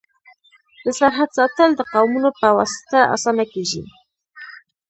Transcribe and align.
د 0.83 0.85
سرحد 0.99 1.29
ساتل 1.37 1.69
د 1.75 1.81
قومونو 1.93 2.29
په 2.39 2.47
واسطه 2.57 2.99
اسانه 3.15 3.45
کيږي. 3.53 3.83